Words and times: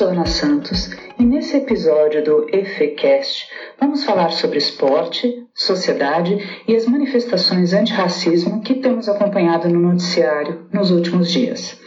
sou 0.00 0.08
Ana 0.08 0.24
Santos 0.24 0.88
e 1.18 1.22
nesse 1.22 1.58
episódio 1.58 2.24
do 2.24 2.46
EFECast 2.50 3.46
vamos 3.78 4.02
falar 4.02 4.32
sobre 4.32 4.56
esporte, 4.56 5.46
sociedade 5.54 6.38
e 6.66 6.74
as 6.74 6.86
manifestações 6.86 7.74
antirracismo 7.74 8.62
que 8.62 8.76
temos 8.76 9.10
acompanhado 9.10 9.68
no 9.68 9.78
noticiário 9.78 10.66
nos 10.72 10.90
últimos 10.90 11.30
dias. 11.30 11.78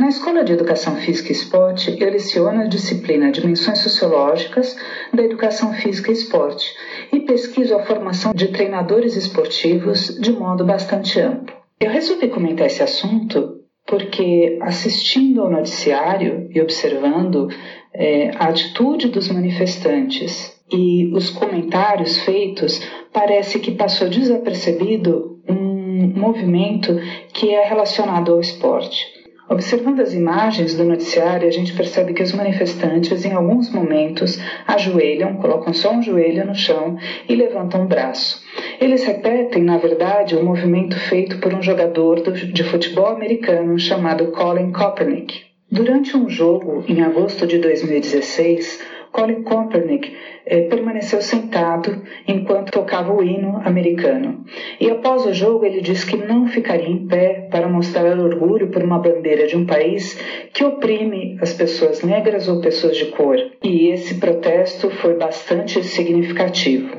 Na 0.00 0.08
Escola 0.08 0.42
de 0.42 0.52
Educação 0.52 0.96
Física 0.96 1.28
e 1.28 1.32
Esporte, 1.32 1.96
eu 2.00 2.10
leciono 2.10 2.62
a 2.62 2.66
disciplina 2.66 3.30
Dimensões 3.30 3.78
Sociológicas 3.78 4.76
da 5.14 5.22
Educação 5.22 5.72
Física 5.72 6.10
e 6.10 6.14
Esporte 6.14 6.74
e 7.12 7.20
pesquiso 7.20 7.76
a 7.76 7.84
formação 7.84 8.32
de 8.34 8.48
treinadores 8.48 9.14
esportivos 9.14 10.18
de 10.18 10.32
modo 10.32 10.64
bastante 10.64 11.20
amplo. 11.20 11.54
Eu 11.78 11.92
resolvi 11.92 12.26
comentar 12.26 12.66
esse 12.66 12.82
assunto 12.82 13.59
porque 13.90 14.56
assistindo 14.62 15.42
ao 15.42 15.50
noticiário 15.50 16.48
e 16.54 16.60
observando 16.60 17.48
é, 17.92 18.30
a 18.36 18.44
atitude 18.44 19.08
dos 19.08 19.28
manifestantes 19.28 20.56
e 20.72 21.12
os 21.12 21.30
comentários 21.30 22.18
feitos, 22.20 22.80
parece 23.12 23.58
que 23.58 23.72
passou 23.72 24.08
desapercebido 24.08 25.40
um 25.48 26.12
movimento 26.16 26.96
que 27.34 27.50
é 27.50 27.64
relacionado 27.66 28.32
ao 28.32 28.40
esporte. 28.40 29.04
Observando 29.50 29.98
as 29.98 30.14
imagens 30.14 30.76
do 30.76 30.84
noticiário, 30.84 31.48
a 31.48 31.50
gente 31.50 31.72
percebe 31.72 32.14
que 32.14 32.22
os 32.22 32.32
manifestantes, 32.32 33.24
em 33.24 33.32
alguns 33.32 33.68
momentos, 33.72 34.38
ajoelham, 34.64 35.34
colocam 35.38 35.72
só 35.72 35.92
um 35.92 36.00
joelho 36.00 36.46
no 36.46 36.54
chão 36.54 36.96
e 37.28 37.34
levantam 37.34 37.82
o 37.82 37.88
braço. 37.88 38.40
Eles 38.80 39.04
repetem, 39.04 39.62
na 39.62 39.76
verdade, 39.76 40.34
o 40.34 40.40
um 40.40 40.44
movimento 40.44 40.96
feito 40.96 41.38
por 41.38 41.52
um 41.52 41.60
jogador 41.60 42.22
de 42.32 42.64
futebol 42.64 43.08
americano 43.08 43.78
chamado 43.78 44.32
Colin 44.32 44.72
Kaepernick. 44.72 45.42
Durante 45.70 46.16
um 46.16 46.30
jogo, 46.30 46.82
em 46.88 47.02
agosto 47.02 47.46
de 47.46 47.58
2016, 47.58 48.82
Colin 49.12 49.42
Kaepernick 49.42 50.16
eh, 50.46 50.62
permaneceu 50.62 51.20
sentado 51.20 52.02
enquanto 52.26 52.72
tocava 52.72 53.12
o 53.12 53.22
hino 53.22 53.60
americano. 53.66 54.46
E 54.80 54.90
após 54.90 55.26
o 55.26 55.34
jogo, 55.34 55.66
ele 55.66 55.82
disse 55.82 56.06
que 56.06 56.16
não 56.16 56.46
ficaria 56.46 56.88
em 56.88 57.06
pé 57.06 57.48
para 57.50 57.68
mostrar 57.68 58.18
orgulho 58.18 58.68
por 58.68 58.82
uma 58.82 58.98
bandeira 58.98 59.46
de 59.46 59.58
um 59.58 59.66
país 59.66 60.18
que 60.54 60.64
oprime 60.64 61.36
as 61.42 61.52
pessoas 61.52 62.02
negras 62.02 62.48
ou 62.48 62.62
pessoas 62.62 62.96
de 62.96 63.06
cor. 63.06 63.36
E 63.62 63.88
esse 63.88 64.14
protesto 64.14 64.88
foi 64.88 65.18
bastante 65.18 65.84
significativo. 65.84 66.96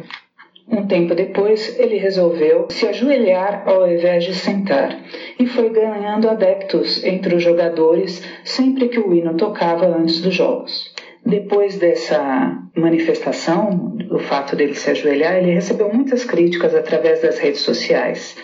Um 0.72 0.88
tempo 0.88 1.14
depois, 1.14 1.78
ele 1.78 1.98
resolveu 1.98 2.68
se 2.70 2.88
ajoelhar 2.88 3.64
ao 3.68 3.92
invés 3.92 4.24
de 4.24 4.34
sentar 4.34 5.04
e 5.38 5.46
foi 5.46 5.70
ganhando 5.70 6.30
adeptos 6.30 7.04
entre 7.04 7.36
os 7.36 7.44
jogadores 7.44 8.24
sempre 8.46 8.88
que 8.88 9.00
o 9.00 9.14
hino 9.14 9.36
tocava 9.36 9.86
antes 9.86 10.22
dos 10.22 10.34
jogos. 10.34 10.94
Depois 11.26 11.78
dessa 11.78 12.58
manifestação, 12.76 13.98
o 14.10 14.18
fato 14.18 14.56
dele 14.56 14.74
se 14.74 14.90
ajoelhar, 14.90 15.36
ele 15.36 15.52
recebeu 15.52 15.94
muitas 15.94 16.24
críticas 16.24 16.74
através 16.74 17.22
das 17.22 17.38
redes 17.38 17.62
sociais. 17.62 18.38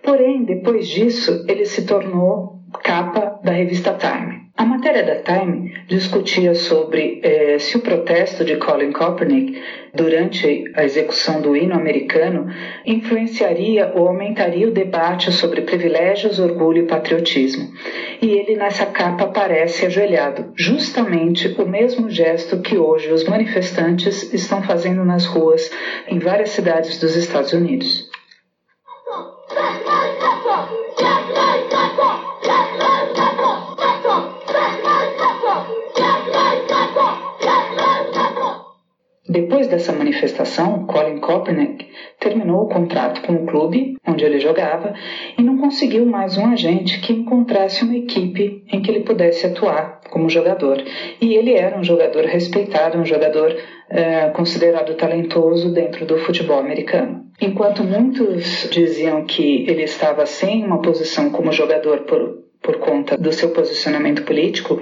Porém, 0.00 0.44
depois 0.44 0.86
disso, 0.86 1.44
ele 1.48 1.64
se 1.64 1.84
tornou 1.84 2.60
capa 2.82 3.40
da 3.42 3.52
revista 3.52 3.94
Time. 3.98 4.43
A 4.56 4.64
matéria 4.64 5.02
da 5.02 5.16
Time 5.16 5.74
discutia 5.88 6.54
sobre 6.54 7.20
eh, 7.24 7.58
se 7.58 7.76
o 7.76 7.80
protesto 7.80 8.44
de 8.44 8.54
Colin 8.54 8.92
Kaepernick 8.92 9.60
durante 9.92 10.70
a 10.76 10.84
execução 10.84 11.40
do 11.40 11.56
hino 11.56 11.74
americano 11.74 12.46
influenciaria 12.86 13.90
ou 13.96 14.06
aumentaria 14.06 14.68
o 14.68 14.70
debate 14.70 15.32
sobre 15.32 15.62
privilégios, 15.62 16.38
orgulho 16.38 16.84
e 16.84 16.86
patriotismo. 16.86 17.68
E 18.22 18.28
ele 18.28 18.54
nessa 18.54 18.86
capa 18.86 19.24
aparece 19.24 19.86
ajoelhado, 19.86 20.52
justamente 20.56 21.48
o 21.60 21.66
mesmo 21.66 22.08
gesto 22.08 22.60
que 22.60 22.78
hoje 22.78 23.10
os 23.10 23.24
manifestantes 23.24 24.32
estão 24.32 24.62
fazendo 24.62 25.04
nas 25.04 25.26
ruas 25.26 25.68
em 26.06 26.20
várias 26.20 26.50
cidades 26.50 27.00
dos 27.00 27.16
Estados 27.16 27.52
Unidos. 27.52 28.08
Depois 39.34 39.66
dessa 39.66 39.92
manifestação, 39.92 40.86
Colin 40.86 41.18
Kaepernick 41.18 41.88
terminou 42.20 42.62
o 42.62 42.68
contrato 42.68 43.20
com 43.22 43.32
o 43.32 43.46
clube 43.46 43.96
onde 44.06 44.24
ele 44.24 44.38
jogava 44.38 44.94
e 45.36 45.42
não 45.42 45.58
conseguiu 45.58 46.06
mais 46.06 46.38
um 46.38 46.46
agente 46.46 47.00
que 47.00 47.12
encontrasse 47.12 47.82
uma 47.82 47.96
equipe 47.96 48.62
em 48.72 48.80
que 48.80 48.88
ele 48.88 49.00
pudesse 49.00 49.44
atuar 49.44 50.02
como 50.08 50.28
jogador. 50.28 50.80
E 51.20 51.34
ele 51.34 51.52
era 51.52 51.76
um 51.76 51.82
jogador 51.82 52.24
respeitado, 52.26 52.96
um 52.96 53.04
jogador 53.04 53.56
é, 53.90 54.28
considerado 54.28 54.94
talentoso 54.94 55.74
dentro 55.74 56.06
do 56.06 56.16
futebol 56.18 56.60
americano. 56.60 57.24
Enquanto 57.40 57.82
muitos 57.82 58.68
diziam 58.70 59.24
que 59.24 59.68
ele 59.68 59.82
estava 59.82 60.26
sem 60.26 60.64
uma 60.64 60.80
posição 60.80 61.30
como 61.30 61.50
jogador 61.50 62.02
por 62.02 62.43
por 62.64 62.78
conta 62.78 63.16
do 63.16 63.30
seu 63.30 63.50
posicionamento 63.50 64.22
político, 64.24 64.80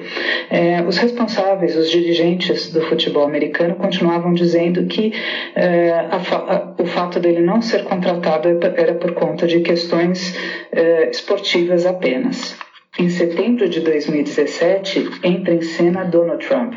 eh, 0.48 0.82
os 0.87 0.97
responsáveis, 0.97 1.76
os 1.76 1.91
dirigentes 1.91 2.72
do 2.72 2.81
futebol 2.82 3.25
americano 3.25 3.75
continuavam 3.75 4.32
dizendo 4.32 4.87
que 4.87 5.12
eh, 5.56 5.91
a, 5.91 6.16
a, 6.16 6.75
o 6.81 6.87
fato 6.87 7.19
dele 7.19 7.41
não 7.41 7.60
ser 7.60 7.82
contratado 7.82 8.48
era 8.48 8.94
por 8.94 9.12
conta 9.12 9.47
de 9.47 9.60
questões 9.60 10.34
esportivas 11.10 11.84
apenas. 11.84 12.56
Em 12.98 13.09
setembro 13.09 13.69
de 13.69 13.81
2017, 13.81 15.21
entra 15.25 15.54
em 15.54 15.62
cena 15.62 16.04
Donald 16.04 16.47
Trump, 16.47 16.75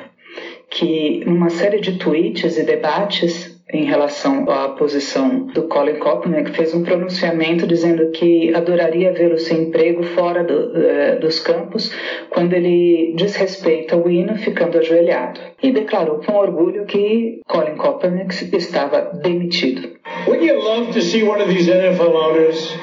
que 0.70 1.24
numa 1.26 1.50
série 1.50 1.80
de 1.80 1.98
tweets 1.98 2.58
e 2.58 2.64
debates 2.64 3.55
em 3.72 3.84
relação 3.86 4.50
à 4.50 4.70
posição 4.70 5.48
do 5.48 5.64
Colin 5.64 6.00
Kaepernick, 6.00 6.52
fez 6.52 6.74
um 6.74 6.84
pronunciamento 6.84 7.66
dizendo 7.66 8.12
que 8.12 8.54
adoraria 8.54 9.12
vê-lo 9.12 9.40
sem 9.40 9.64
emprego 9.64 10.04
fora 10.04 10.44
do, 10.44 10.54
uh, 10.54 11.20
dos 11.20 11.40
campos 11.40 11.92
quando 12.30 12.54
ele 12.54 13.14
desrespeita 13.16 13.98
o 13.98 14.10
hino 14.10 14.36
ficando 14.36 14.78
ajoelhado. 14.78 15.40
E 15.64 15.72
declarou 15.72 16.20
com 16.20 16.34
orgulho 16.34 16.86
que 16.86 17.42
Colin 17.48 17.76
Kaepernick 17.76 18.56
estava 18.56 19.12
demitido. 19.24 19.96
Would 20.28 20.46
you 20.46 20.62
love 20.64 20.94
to 20.94 21.02
see 21.02 21.24
one 21.24 21.42
of 21.42 21.50
these 21.50 21.68
NFL 21.68 22.14
owners, 22.16 22.76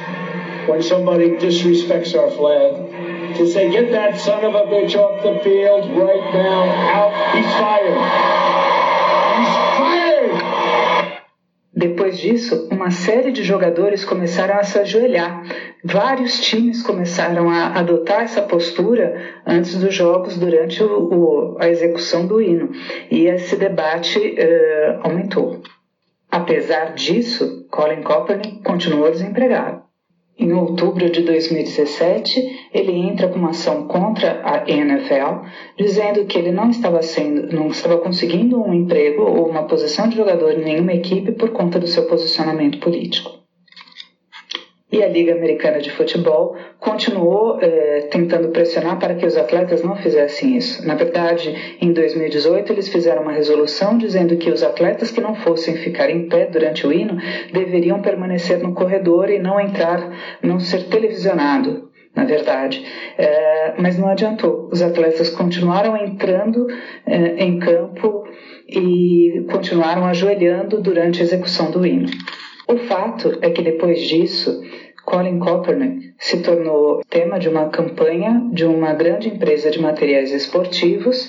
when 0.66 0.82
somebody 0.82 1.36
disrespects 1.36 2.14
our 2.16 2.30
flag, 2.30 3.36
to 3.36 3.46
say, 3.46 3.70
get 3.70 3.92
that 3.92 4.18
son 4.18 4.44
of 4.44 4.54
a 4.54 4.64
bitch 4.66 4.96
off 4.96 5.22
the 5.22 5.38
field 5.42 5.90
right 5.96 6.34
now, 6.34 6.64
out, 6.92 7.34
he's 7.34 7.46
fired. 7.54 8.41
Depois 12.12 12.18
disso, 12.20 12.68
uma 12.70 12.90
série 12.90 13.32
de 13.32 13.42
jogadores 13.42 14.04
começaram 14.04 14.58
a 14.58 14.62
se 14.62 14.78
ajoelhar. 14.78 15.44
Vários 15.82 16.40
times 16.40 16.82
começaram 16.82 17.48
a 17.48 17.78
adotar 17.78 18.22
essa 18.22 18.42
postura 18.42 19.40
antes 19.46 19.76
dos 19.76 19.94
jogos, 19.94 20.36
durante 20.36 20.82
o, 20.82 20.88
o, 20.88 21.56
a 21.58 21.70
execução 21.70 22.26
do 22.26 22.40
hino. 22.40 22.70
E 23.10 23.26
esse 23.26 23.56
debate 23.56 24.18
uh, 24.18 25.00
aumentou. 25.02 25.62
Apesar 26.30 26.92
disso, 26.94 27.66
Colin 27.70 28.02
Kaepernick 28.02 28.62
continuou 28.62 29.10
desempregado. 29.10 29.82
Em 30.38 30.50
outubro 30.52 31.10
de 31.10 31.20
2017, 31.20 32.68
ele 32.72 32.92
entra 32.92 33.28
com 33.28 33.38
uma 33.38 33.50
ação 33.50 33.86
contra 33.86 34.40
a 34.42 34.68
NFL, 34.68 35.46
dizendo 35.76 36.24
que 36.24 36.38
ele 36.38 36.50
não 36.50 36.70
estava 36.70 37.02
sendo, 37.02 37.54
não 37.54 37.68
estava 37.68 37.98
conseguindo 37.98 38.60
um 38.60 38.72
emprego 38.72 39.22
ou 39.22 39.46
uma 39.46 39.66
posição 39.66 40.08
de 40.08 40.16
jogador 40.16 40.52
em 40.52 40.64
nenhuma 40.64 40.94
equipe 40.94 41.32
por 41.32 41.50
conta 41.50 41.78
do 41.78 41.86
seu 41.86 42.06
posicionamento 42.06 42.80
político. 42.80 43.41
E 44.92 45.02
a 45.02 45.08
Liga 45.08 45.32
Americana 45.32 45.80
de 45.80 45.90
Futebol 45.90 46.54
continuou 46.78 47.58
eh, 47.62 48.08
tentando 48.10 48.48
pressionar 48.48 48.98
para 48.98 49.14
que 49.14 49.24
os 49.24 49.38
atletas 49.38 49.82
não 49.82 49.96
fizessem 49.96 50.54
isso. 50.54 50.86
Na 50.86 50.94
verdade, 50.94 51.78
em 51.80 51.94
2018, 51.94 52.70
eles 52.70 52.88
fizeram 52.88 53.22
uma 53.22 53.32
resolução 53.32 53.96
dizendo 53.96 54.36
que 54.36 54.50
os 54.50 54.62
atletas 54.62 55.10
que 55.10 55.22
não 55.22 55.34
fossem 55.34 55.76
ficar 55.76 56.10
em 56.10 56.28
pé 56.28 56.44
durante 56.44 56.86
o 56.86 56.92
hino 56.92 57.16
deveriam 57.54 58.02
permanecer 58.02 58.58
no 58.58 58.74
corredor 58.74 59.30
e 59.30 59.38
não 59.38 59.58
entrar, 59.58 60.38
não 60.42 60.60
ser 60.60 60.84
televisionado 60.88 61.90
na 62.14 62.24
verdade. 62.24 62.84
É, 63.16 63.72
mas 63.78 63.98
não 63.98 64.08
adiantou. 64.08 64.68
Os 64.70 64.82
atletas 64.82 65.30
continuaram 65.30 65.96
entrando 65.96 66.66
é, 67.06 67.42
em 67.42 67.58
campo 67.58 68.24
e 68.68 69.46
continuaram 69.50 70.04
ajoelhando 70.04 70.82
durante 70.82 71.20
a 71.20 71.24
execução 71.24 71.70
do 71.70 71.86
hino. 71.86 72.08
O 72.68 72.76
fato 72.76 73.38
é 73.42 73.50
que 73.50 73.62
depois 73.62 74.00
disso, 74.00 74.62
Colin 75.04 75.40
Kaepernick 75.40 76.14
se 76.18 76.42
tornou 76.42 77.02
tema 77.10 77.38
de 77.38 77.48
uma 77.48 77.68
campanha 77.68 78.48
de 78.52 78.64
uma 78.64 78.92
grande 78.94 79.28
empresa 79.28 79.70
de 79.70 79.80
materiais 79.80 80.30
esportivos 80.30 81.26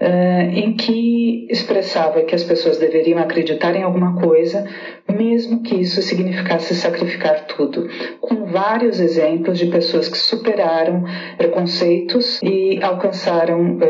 uh, 0.00 0.50
em 0.54 0.74
que 0.74 1.46
expressava 1.50 2.22
que 2.22 2.34
as 2.34 2.44
pessoas 2.44 2.78
deveriam 2.78 3.18
acreditar 3.18 3.74
em 3.74 3.82
alguma 3.82 4.20
coisa, 4.20 4.64
mesmo 5.08 5.62
que 5.62 5.74
isso 5.74 6.00
significasse 6.02 6.74
sacrificar 6.74 7.46
tudo, 7.46 7.88
com 8.20 8.44
vários 8.44 9.00
exemplos 9.00 9.58
de 9.58 9.66
pessoas 9.66 10.08
que 10.08 10.18
superaram 10.18 11.04
preconceitos 11.36 12.40
e 12.42 12.78
alcançaram 12.80 13.78
uh, 13.78 13.80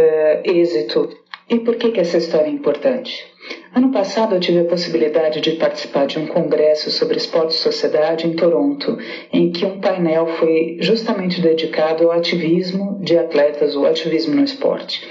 êxito 0.44 1.10
E 1.48 1.60
por 1.60 1.76
que, 1.76 1.93
que 1.93 2.00
essa 2.00 2.16
história 2.16 2.48
é 2.48 2.50
importante? 2.50 3.25
Ano 3.72 3.93
passado 3.93 4.34
eu 4.34 4.40
tive 4.40 4.60
a 4.60 4.64
possibilidade 4.64 5.40
de 5.40 5.52
participar 5.52 6.06
de 6.06 6.19
um 6.19 6.26
congresso 6.26 6.90
sobre 6.90 7.19
esporte 7.19 7.50
e 7.50 7.58
sociedade 7.58 8.26
em 8.26 8.34
Toronto, 8.34 8.98
em 9.32 9.52
que 9.52 9.64
um 9.64 9.81
painel 9.81 10.26
foi 10.26 10.78
justamente 10.81 11.40
dedicado 11.40 12.04
ao 12.04 12.12
ativismo 12.19 12.98
de 13.00 13.16
atletas, 13.16 13.76
ou 13.76 13.87
ativismo 13.87 14.34
no 14.34 14.43
esporte. 14.43 15.06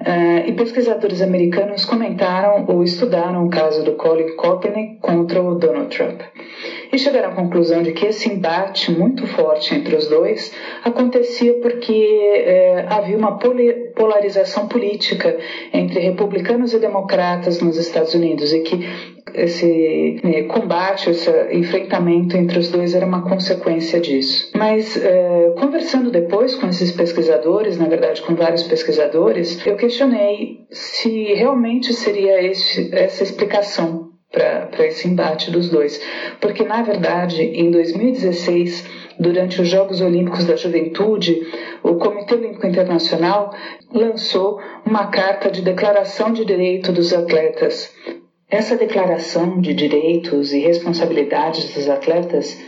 Uh, 0.00 0.48
e 0.48 0.52
pesquisadores 0.52 1.22
americanos 1.22 1.84
comentaram 1.84 2.66
ou 2.68 2.84
estudaram 2.84 3.46
o 3.46 3.50
caso 3.50 3.82
do 3.82 3.92
Colin 3.92 4.36
Kaepernick 4.36 5.00
contra 5.00 5.42
o 5.42 5.54
Donald 5.54 5.88
Trump. 5.96 6.20
E 6.92 6.98
chegaram 6.98 7.30
à 7.30 7.34
conclusão 7.34 7.82
de 7.82 7.92
que 7.92 8.06
esse 8.06 8.28
embate 8.30 8.90
muito 8.92 9.26
forte 9.26 9.74
entre 9.74 9.96
os 9.96 10.08
dois 10.08 10.54
acontecia 10.84 11.54
porque 11.54 11.92
eh, 11.92 12.86
havia 12.88 13.16
uma 13.16 13.38
polarização 13.98 14.68
política 14.68 15.36
entre 15.74 15.98
republicanos 16.00 16.72
e 16.72 16.78
democratas 16.78 17.60
nos 17.60 17.76
Estados 17.76 18.14
Unidos 18.14 18.52
e 18.52 18.60
que 18.60 18.88
esse 19.34 20.20
né, 20.24 20.44
combate, 20.44 21.10
esse 21.10 21.30
enfrentamento 21.52 22.36
entre 22.36 22.58
os 22.58 22.70
dois 22.70 22.94
era 22.94 23.04
uma 23.04 23.28
consequência 23.28 24.00
disso. 24.00 24.50
Mas 24.54 24.96
é, 24.96 25.52
conversando 25.58 26.10
depois 26.10 26.54
com 26.54 26.68
esses 26.68 26.92
pesquisadores, 26.92 27.76
na 27.76 27.86
verdade 27.86 28.22
com 28.22 28.34
vários 28.34 28.62
pesquisadores, 28.62 29.64
eu 29.66 29.76
questionei 29.76 30.60
se 30.70 31.34
realmente 31.34 31.92
seria 31.92 32.42
esse, 32.42 32.88
essa 32.94 33.22
explicação 33.22 34.07
para 34.30 34.86
esse 34.86 35.08
embate 35.08 35.50
dos 35.50 35.70
dois. 35.70 36.00
Porque, 36.40 36.64
na 36.64 36.82
verdade, 36.82 37.42
em 37.42 37.70
2016, 37.70 38.88
durante 39.18 39.60
os 39.60 39.68
Jogos 39.68 40.00
Olímpicos 40.00 40.44
da 40.44 40.56
Juventude, 40.56 41.46
o 41.82 41.94
Comitê 41.94 42.34
Olímpico 42.34 42.66
Internacional 42.66 43.54
lançou 43.92 44.60
uma 44.84 45.06
carta 45.06 45.50
de 45.50 45.62
declaração 45.62 46.32
de 46.32 46.44
direito 46.44 46.92
dos 46.92 47.12
atletas 47.12 47.94
essa 48.50 48.76
declaração 48.76 49.60
de 49.60 49.74
direitos 49.74 50.54
e 50.54 50.60
responsabilidades 50.60 51.74
dos 51.74 51.86
atletas 51.86 52.58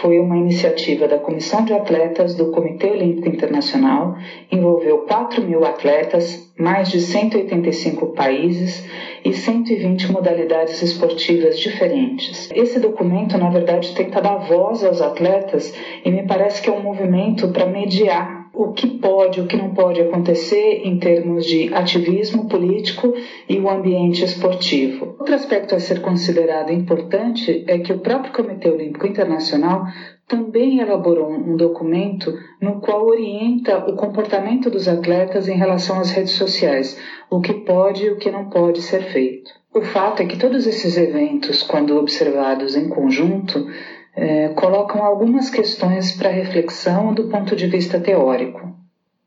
foi 0.00 0.18
uma 0.18 0.36
iniciativa 0.36 1.06
da 1.06 1.16
Comissão 1.16 1.64
de 1.64 1.72
Atletas 1.72 2.34
do 2.34 2.50
Comitê 2.50 2.90
Olímpico 2.90 3.28
Internacional, 3.28 4.16
envolveu 4.50 4.98
4 4.98 5.40
mil 5.44 5.64
atletas, 5.64 6.52
mais 6.58 6.90
de 6.90 7.00
185 7.00 8.08
países 8.08 8.84
e 9.24 9.32
120 9.32 10.10
modalidades 10.10 10.82
esportivas 10.82 11.56
diferentes. 11.60 12.50
Esse 12.52 12.80
documento, 12.80 13.38
na 13.38 13.48
verdade, 13.48 13.94
tenta 13.94 14.20
dar 14.20 14.38
voz 14.38 14.82
aos 14.82 15.00
atletas 15.00 15.72
e 16.04 16.10
me 16.10 16.26
parece 16.26 16.60
que 16.60 16.68
é 16.68 16.72
um 16.72 16.82
movimento 16.82 17.46
para 17.52 17.64
mediar 17.64 18.37
o 18.58 18.72
que 18.72 18.88
pode, 18.88 19.40
o 19.40 19.46
que 19.46 19.56
não 19.56 19.72
pode 19.72 20.00
acontecer 20.00 20.80
em 20.82 20.98
termos 20.98 21.46
de 21.46 21.72
ativismo 21.72 22.48
político 22.48 23.14
e 23.48 23.56
o 23.56 23.70
ambiente 23.70 24.24
esportivo. 24.24 25.14
Outro 25.16 25.32
aspecto 25.32 25.76
a 25.76 25.78
ser 25.78 26.00
considerado 26.00 26.72
importante 26.72 27.64
é 27.68 27.78
que 27.78 27.92
o 27.92 28.00
próprio 28.00 28.32
Comitê 28.32 28.68
Olímpico 28.68 29.06
Internacional 29.06 29.86
também 30.26 30.80
elaborou 30.80 31.30
um 31.30 31.56
documento 31.56 32.34
no 32.60 32.80
qual 32.80 33.06
orienta 33.06 33.78
o 33.88 33.94
comportamento 33.94 34.68
dos 34.68 34.88
atletas 34.88 35.46
em 35.46 35.56
relação 35.56 36.00
às 36.00 36.10
redes 36.10 36.32
sociais, 36.32 37.00
o 37.30 37.40
que 37.40 37.54
pode 37.54 38.06
e 38.06 38.10
o 38.10 38.16
que 38.16 38.28
não 38.28 38.50
pode 38.50 38.82
ser 38.82 39.02
feito. 39.12 39.52
O 39.72 39.82
fato 39.82 40.20
é 40.20 40.26
que 40.26 40.36
todos 40.36 40.66
esses 40.66 40.96
eventos, 40.96 41.62
quando 41.62 41.96
observados 41.96 42.74
em 42.74 42.88
conjunto, 42.88 43.68
é, 44.18 44.48
colocam 44.48 45.02
algumas 45.04 45.48
questões 45.48 46.12
para 46.12 46.28
reflexão 46.28 47.14
do 47.14 47.28
ponto 47.28 47.54
de 47.54 47.68
vista 47.68 48.00
teórico. 48.00 48.76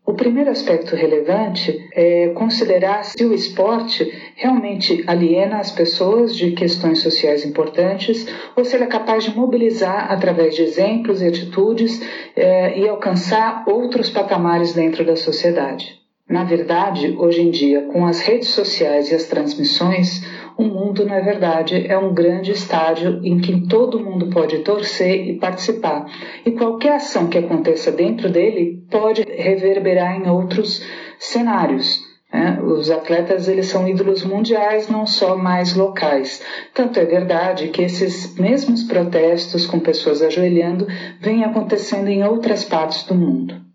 O 0.06 0.14
primeiro 0.14 0.50
aspecto 0.50 0.96
relevante 0.96 1.88
é 1.94 2.30
considerar 2.30 3.06
se 3.06 3.24
o 3.24 3.34
esporte 3.34 4.12
realmente 4.36 5.04
aliena 5.08 5.60
as 5.60 5.72
pessoas 5.72 6.36
de 6.36 6.52
questões 6.52 7.00
sociais 7.00 7.46
importantes 7.46 8.28
ou 8.56 8.66
se 8.66 8.76
ele 8.76 8.84
é 8.84 8.88
capaz 8.88 9.24
de 9.24 9.34
mobilizar 9.34 10.12
através 10.12 10.56
de 10.56 10.64
exemplos 10.64 11.22
e 11.22 11.28
atitudes 11.28 12.02
é, 12.36 12.78
e 12.78 12.90
alcançar 12.90 13.64
outros 13.68 14.10
patamares 14.10 14.74
dentro 14.74 15.06
da 15.06 15.16
sociedade. 15.16 16.01
Na 16.32 16.46
verdade, 16.46 17.14
hoje 17.20 17.42
em 17.42 17.52
dia, 17.52 17.82
com 17.92 18.06
as 18.06 18.22
redes 18.22 18.48
sociais 18.48 19.12
e 19.12 19.16
as 19.16 19.26
transmissões, 19.26 20.26
o 20.58 20.64
mundo, 20.64 21.06
na 21.06 21.20
verdade, 21.20 21.86
é 21.86 21.98
um 21.98 22.14
grande 22.14 22.54
estádio 22.54 23.20
em 23.22 23.38
que 23.38 23.68
todo 23.68 24.00
mundo 24.00 24.28
pode 24.28 24.60
torcer 24.60 25.28
e 25.28 25.38
participar. 25.38 26.06
E 26.46 26.52
qualquer 26.52 26.94
ação 26.94 27.28
que 27.28 27.38
aconteça 27.38 27.92
dentro 27.92 28.30
dele 28.30 28.82
pode 28.90 29.24
reverberar 29.24 30.16
em 30.16 30.30
outros 30.30 30.82
cenários. 31.20 32.00
Né? 32.32 32.62
Os 32.64 32.90
atletas 32.90 33.50
eles 33.50 33.66
são 33.66 33.86
ídolos 33.86 34.24
mundiais, 34.24 34.88
não 34.88 35.06
só 35.06 35.36
mais 35.36 35.76
locais. 35.76 36.42
Tanto 36.74 36.98
é 36.98 37.04
verdade 37.04 37.68
que 37.68 37.82
esses 37.82 38.38
mesmos 38.38 38.84
protestos 38.84 39.66
com 39.66 39.82
pessoas 39.82 40.22
ajoelhando 40.22 40.88
vêm 41.20 41.44
acontecendo 41.44 42.08
em 42.08 42.24
outras 42.24 42.64
partes 42.64 43.04
do 43.04 43.16
mundo. 43.16 43.71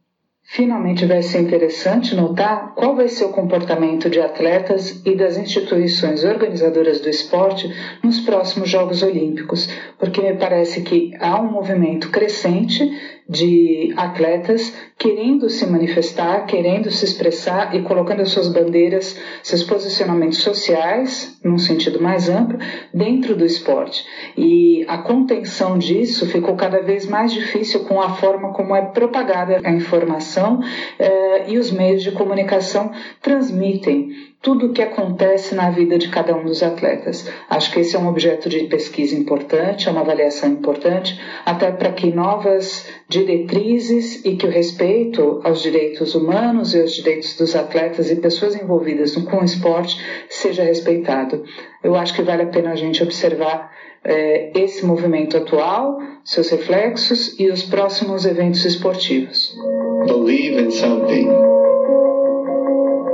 Finalmente, 0.49 1.05
vai 1.05 1.23
ser 1.23 1.41
interessante 1.41 2.15
notar 2.15 2.73
qual 2.77 2.95
vai 2.95 3.09
ser 3.09 3.25
o 3.25 3.33
comportamento 3.33 4.09
de 4.09 4.21
atletas 4.21 5.03
e 5.05 5.17
das 5.17 5.37
instituições 5.37 6.23
organizadoras 6.23 7.01
do 7.01 7.11
esporte 7.11 7.69
nos 8.03 8.21
próximos 8.21 8.71
Jogos 8.71 9.03
Olímpicos, 9.03 9.69
porque 9.99 10.23
me 10.23 10.35
parece 10.37 10.83
que 10.83 11.13
há 11.19 11.39
um 11.41 11.51
movimento 11.51 12.11
crescente 12.11 12.89
de 13.29 13.93
atletas 13.97 14.73
querendo 14.99 15.51
se 15.51 15.67
manifestar, 15.67 16.47
querendo 16.47 16.91
se 16.91 17.05
expressar 17.05 17.75
e 17.75 17.83
colocando 17.83 18.23
as 18.23 18.31
suas 18.31 18.49
bandeiras, 18.49 19.19
seus 19.43 19.63
posicionamentos 19.65 20.39
sociais, 20.39 21.39
num 21.43 21.59
sentido 21.59 22.01
mais 22.01 22.29
amplo, 22.29 22.59
dentro 22.95 23.35
do 23.35 23.45
esporte. 23.45 24.05
E 24.37 24.85
a 24.89 24.99
contenção 24.99 25.77
disso 25.77 26.27
ficou 26.27 26.57
cada 26.57 26.81
vez 26.81 27.07
mais 27.07 27.33
difícil 27.33 27.81
com 27.81 28.01
a 28.01 28.11
forma 28.15 28.53
como 28.53 28.75
é 28.75 28.83
propagada 28.83 29.61
a 29.65 29.71
informação 29.71 30.61
eh, 30.99 31.51
e 31.51 31.59
os 31.59 31.71
meios 31.71 32.03
de 32.03 32.13
comunicação 32.13 32.93
transmitem 33.21 34.36
tudo 34.43 34.67
o 34.67 34.73
que 34.73 34.83
acontece 34.83 35.55
na 35.55 35.71
vida 35.71 35.99
de 35.99 36.09
cada 36.09 36.37
um 36.37 36.45
dos 36.45 36.63
atletas. 36.63 37.29
Acho 37.51 37.73
que 37.73 37.81
esse 37.81 37.97
é 37.97 37.99
um 37.99 38.09
objeto 38.09 38.49
de 38.49 38.65
pesquisa 38.65 39.17
importante, 39.17 39.89
é 39.89 39.91
uma 39.91 40.03
avaliação 40.03 40.49
importante, 40.49 41.21
até 41.45 41.71
para 41.73 41.93
que 41.93 42.13
novas 42.13 42.87
diretrizes 43.09 44.25
e 44.25 44.37
que 44.37 44.47
o 44.47 44.51
respeito 44.51 45.41
aos 45.43 45.63
direitos 45.63 46.15
humanos 46.15 46.75
e 46.75 46.81
aos 46.81 46.93
direitos 46.93 47.35
dos 47.37 47.57
atletas 47.57 48.11
e 48.11 48.17
pessoas 48.17 48.55
envolvidas 48.55 49.17
com 49.17 49.39
o 49.39 49.45
esporte 49.45 50.01
seja 50.29 50.63
respeitado. 50.63 51.43
Eu 51.83 51.95
acho 51.97 52.15
que 52.15 52.23
vale 52.23 52.43
a 52.43 52.47
pena 52.47 52.71
a 52.71 52.77
gente 52.77 53.03
observar 53.03 53.73
é, 54.05 54.53
esse 54.55 54.87
movimento 54.87 55.37
atual, 55.37 55.99
seus 56.25 56.49
reflexos 56.51 57.39
e 57.39 57.51
os 57.51 57.65
próximos 57.65 58.25
eventos 58.25 58.65
esportivos. 58.65 59.57
Believe 60.07 60.61
in 60.61 60.71
something 60.71 61.56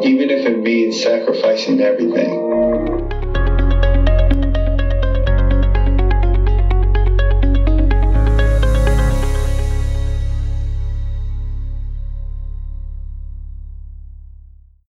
even 0.04 0.30
if 0.30 0.46
it 0.46 0.56
means 0.56 1.02
sacrificing 1.02 1.80
everything. 1.80 3.01